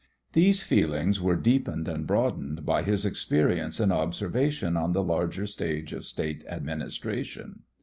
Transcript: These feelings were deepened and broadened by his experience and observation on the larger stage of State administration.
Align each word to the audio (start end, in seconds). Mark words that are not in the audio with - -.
These 0.33 0.63
feelings 0.63 1.21
were 1.21 1.35
deepened 1.35 1.87
and 1.87 2.07
broadened 2.07 2.65
by 2.65 2.81
his 2.81 3.05
experience 3.05 3.79
and 3.79 3.93
observation 3.93 4.75
on 4.75 4.93
the 4.93 5.03
larger 5.03 5.45
stage 5.45 5.93
of 5.93 6.07
State 6.07 6.43
administration. 6.49 7.59